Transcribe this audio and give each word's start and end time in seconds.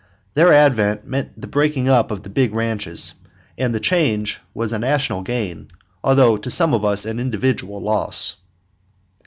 Their 0.33 0.51
advent 0.51 1.05
meant 1.05 1.39
the 1.39 1.45
breaking 1.45 1.87
up 1.87 2.09
of 2.09 2.23
the 2.23 2.29
big 2.31 2.55
ranches; 2.55 3.13
and 3.55 3.71
the 3.75 3.79
change 3.79 4.39
was 4.51 4.73
a 4.73 4.79
National 4.79 5.21
gain, 5.21 5.69
although 6.03 6.37
to 6.37 6.49
some 6.49 6.73
of 6.73 6.83
us 6.83 7.05
an 7.05 7.19
individual 7.19 7.79
loss. 7.79 8.37